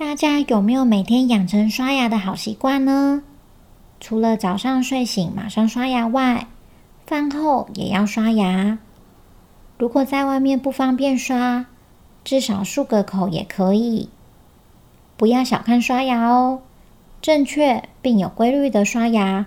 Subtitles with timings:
[0.00, 3.22] 大家有没有每天养成刷牙的好习惯呢？
[4.00, 6.46] 除了早上睡醒马上刷牙外，
[7.06, 8.78] 饭后也要刷牙。
[9.76, 11.66] 如果在外面不方便刷，
[12.24, 14.08] 至少漱个口也可以。
[15.18, 16.62] 不要小看刷牙哦，
[17.20, 19.44] 正确并有规律的刷牙，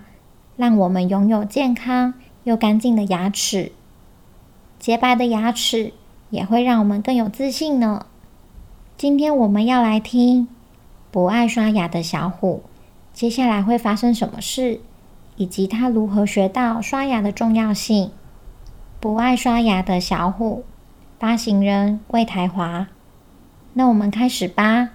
[0.55, 2.13] 让我们拥有健康
[2.43, 3.71] 又干净的牙齿。
[4.77, 5.93] 洁白的牙齿
[6.29, 8.05] 也会让我们更有自信呢。
[8.95, 10.47] 今天我们要来听
[11.11, 12.63] 不爱刷牙的小虎，
[13.11, 14.79] 接下来会发生什么事，
[15.35, 18.11] 以及他如何学到刷牙的重要性。
[19.01, 20.63] 不爱刷牙的小虎，
[21.19, 22.87] 发行人魏台华。
[23.73, 24.91] 那我们开始吧。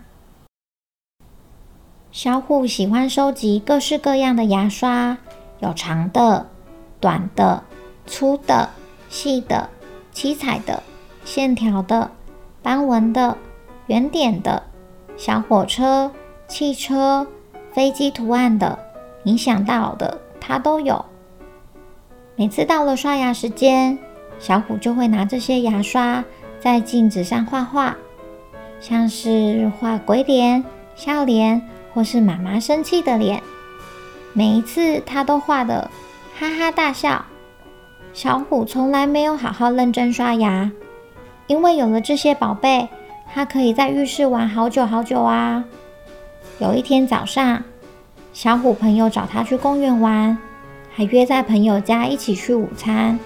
[2.11, 5.19] 小虎喜欢收集各式各样的牙刷，
[5.59, 6.49] 有长的、
[6.99, 7.65] 短的、
[8.07, 8.71] 粗的、
[9.11, 9.69] 细的、
[10.13, 10.83] 七彩的、
[11.25, 12.13] 线条的、
[12.63, 13.37] 斑纹的。
[13.89, 14.63] 圆点的
[15.17, 16.11] 小火车、
[16.47, 17.27] 汽车、
[17.73, 18.79] 飞机图案的，
[19.23, 21.05] 你想到的它都有。
[22.37, 23.99] 每次到了刷牙时间，
[24.39, 26.23] 小虎就会拿这些牙刷
[26.61, 27.97] 在镜子上画画，
[28.79, 30.63] 像是画鬼脸、
[30.95, 31.61] 笑脸，
[31.95, 33.43] 或是妈妈生气的脸。
[34.35, 35.91] 每一次他都画的
[36.39, 37.25] 哈哈大笑。
[38.13, 40.71] 小虎从来没有好好认真刷牙，
[41.47, 42.87] 因为有了这些宝贝。
[43.33, 45.65] 他可以在浴室玩好久好久啊！
[46.59, 47.63] 有一天早上，
[48.33, 50.37] 小虎朋友找他去公园玩，
[50.93, 53.19] 还约在朋友家一起去午餐。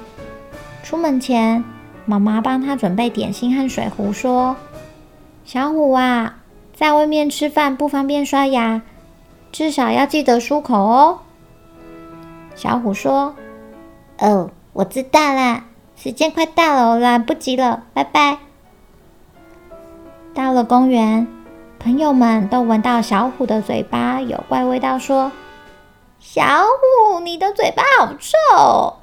[0.82, 1.64] 出门前，
[2.04, 4.56] 妈妈帮他准备点心和水壶，说
[5.46, 6.38] ：“小虎啊，
[6.74, 8.82] 在外面吃饭不方便刷牙，
[9.50, 11.20] 至少要记得漱口哦。”
[12.54, 13.34] 小虎说
[14.20, 15.64] ：“哦，我知道啦，
[15.96, 18.38] 时间快到了，我来不及了，拜拜。”
[20.34, 21.26] 到了公园，
[21.78, 25.30] 朋友们都闻到小虎的嘴巴有怪味道，说
[26.18, 26.42] ：“小
[27.10, 28.96] 虎，你的嘴巴好臭。”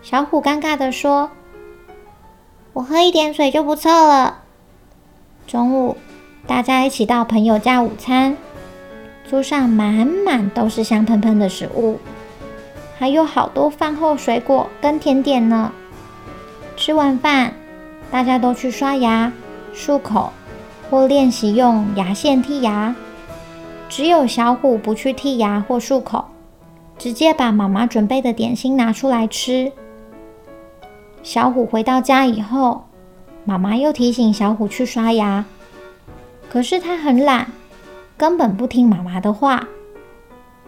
[0.00, 1.30] 小虎尴尬地说
[2.72, 4.42] ：“我喝一点水就不臭了。”
[5.48, 5.96] 中午，
[6.46, 8.36] 大家一起到朋友家午餐，
[9.28, 11.98] 桌上满满都是香喷喷的食物，
[12.96, 15.72] 还有好多饭后水果跟甜点呢。
[16.76, 17.54] 吃完饭，
[18.10, 19.32] 大家都去刷牙。
[19.74, 20.32] 漱口
[20.90, 22.94] 或练习用牙线剔牙，
[23.88, 26.24] 只有小虎不去剔牙或漱口，
[26.98, 29.72] 直接把妈妈准备的点心拿出来吃。
[31.22, 32.84] 小虎回到家以后，
[33.44, 35.44] 妈妈又提醒小虎去刷牙，
[36.50, 37.50] 可是他很懒，
[38.16, 39.66] 根本不听妈妈的话，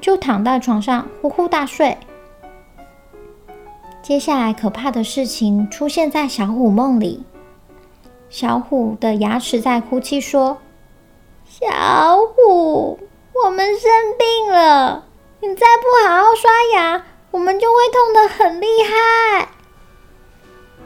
[0.00, 1.96] 就躺在床上呼呼大睡。
[4.00, 7.24] 接下来可怕的事情出现在小虎梦里。
[8.34, 10.58] 小虎的牙齿在哭泣，说
[11.46, 11.68] ：“小
[12.34, 12.98] 虎，
[13.32, 15.04] 我们生病了，
[15.38, 19.50] 你再不好好刷牙，我们就会痛得很厉害。”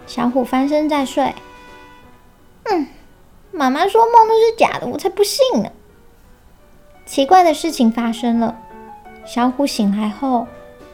[0.07, 1.35] 小虎翻身在睡。
[2.65, 2.87] 嗯，
[3.51, 5.71] 妈妈说梦都是假的，我才不信呢。
[7.07, 8.59] 奇怪的事情发生了，
[9.25, 10.47] 小虎醒来后，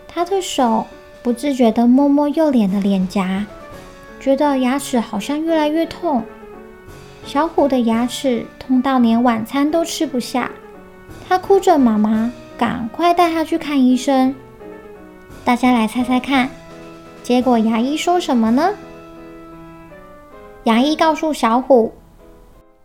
[0.06, 0.86] 他的手
[1.20, 3.44] 不自觉地摸摸右脸的脸颊，
[4.20, 6.22] 觉得牙齿好像越来越痛。
[7.24, 10.50] 小虎的牙齿痛到连晚餐都吃不下，
[11.26, 14.34] 他哭着：“妈妈，赶快带他去看医生。”
[15.44, 16.48] 大家来猜猜看，
[17.22, 18.74] 结果牙医说什么呢？
[20.64, 21.92] 牙医告诉小虎：“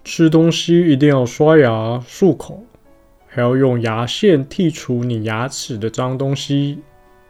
[0.03, 2.63] 吃东西一定要刷牙漱口，
[3.27, 6.79] 还要用牙线剔除你牙齿的脏东西，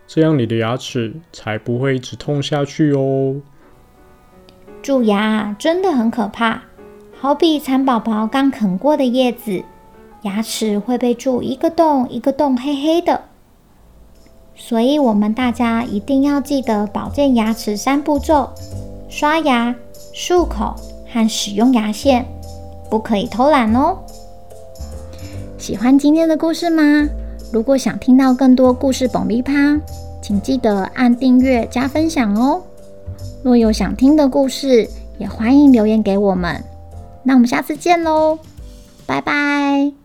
[0.08, 3.36] 这样你的牙齿才不会一直痛下去哦。”
[4.82, 6.62] 蛀牙真的很可怕。
[7.22, 9.62] 好比蚕宝宝刚啃过的叶子，
[10.22, 13.24] 牙齿会被蛀一个洞一个洞，黑黑的。
[14.56, 18.50] 所以，我们大家一定要记得保健牙齿三步骤：
[19.10, 19.76] 刷牙、
[20.16, 20.74] 漱口
[21.12, 22.26] 和使用牙线，
[22.90, 23.98] 不可以偷懒哦。
[25.58, 27.06] 喜欢今天的故事吗？
[27.52, 29.52] 如果想听到更多故事爆米花，
[30.22, 32.62] 请记得按订阅加分享哦。
[33.44, 36.64] 若有想听的故事，也欢迎留言给我们。
[37.24, 38.40] 那我们下次见喽，
[39.06, 39.99] 拜拜。